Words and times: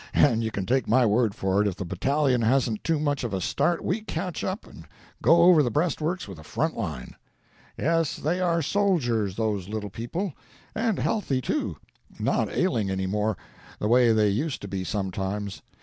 and 0.15 0.43
you 0.43 0.49
can 0.49 0.65
take 0.65 0.87
my 0.87 1.05
word 1.05 1.35
for 1.35 1.61
it, 1.61 1.67
if 1.67 1.75
the 1.75 1.85
battalion 1.85 2.41
hasn't 2.41 2.83
too 2.83 2.97
much 2.99 3.23
of 3.23 3.35
a 3.35 3.39
start 3.39 3.83
we 3.83 4.01
catch 4.01 4.43
up 4.43 4.65
and 4.65 4.87
go 5.21 5.43
over 5.43 5.61
the 5.61 5.69
breastworks 5.69 6.27
with 6.27 6.39
the 6.39 6.43
front 6.43 6.75
line. 6.75 7.15
"Yes, 7.77 8.15
they 8.15 8.39
are 8.39 8.63
soldiers, 8.63 9.35
those 9.35 9.69
little 9.69 9.91
people; 9.91 10.33
and 10.73 10.97
healthy, 10.97 11.39
too, 11.39 11.77
not 12.17 12.49
ailing 12.49 12.89
any 12.89 13.05
more, 13.05 13.37
the 13.77 13.87
way 13.87 14.11
they 14.11 14.29
used 14.29 14.59
to 14.63 14.67
be 14.67 14.83
sometimes. 14.83 15.61